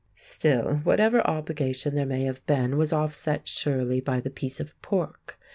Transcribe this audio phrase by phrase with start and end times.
[0.15, 5.39] Still, whatever obligation there may have been was offset, surely, by the piece of pork.